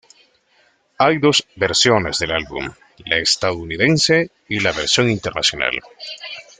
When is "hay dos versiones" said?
0.97-2.17